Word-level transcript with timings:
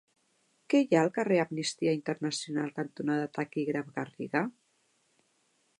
Què 0.73 0.79
hi 0.85 0.95
ha 0.95 1.01
al 1.07 1.11
carrer 1.17 1.37
Amnistia 1.43 1.93
Internacional 1.97 2.73
cantonada 2.79 3.29
Taquígraf 3.39 3.95
Garriga? 3.99 4.43